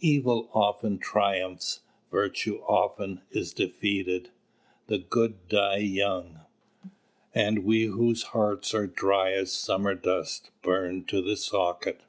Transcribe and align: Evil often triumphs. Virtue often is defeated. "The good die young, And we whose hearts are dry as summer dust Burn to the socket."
Evil 0.00 0.48
often 0.54 0.98
triumphs. 0.98 1.82
Virtue 2.10 2.56
often 2.66 3.20
is 3.30 3.52
defeated. 3.52 4.28
"The 4.88 4.98
good 4.98 5.46
die 5.46 5.76
young, 5.76 6.40
And 7.32 7.62
we 7.64 7.84
whose 7.84 8.24
hearts 8.34 8.74
are 8.74 8.88
dry 8.88 9.34
as 9.34 9.52
summer 9.52 9.94
dust 9.94 10.50
Burn 10.62 11.04
to 11.04 11.22
the 11.22 11.36
socket." 11.36 12.00